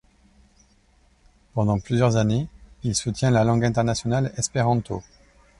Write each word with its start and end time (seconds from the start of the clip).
Pendant 1.53 1.77
plusieurs 1.79 2.15
années, 2.15 2.47
il 2.81 2.95
soutient 2.95 3.29
la 3.29 3.43
langue 3.43 3.63
internationale 3.63 4.33
espéranto. 4.35 5.03